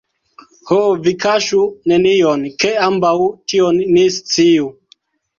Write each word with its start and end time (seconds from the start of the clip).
Ho, 0.67 0.77
vi 1.07 1.11
kaŝu 1.25 1.59
nenion, 1.91 2.45
ke 2.63 2.71
ambaŭ 2.85 3.11
tion 3.53 3.77
ni 3.91 4.07
sciu. 4.17 4.71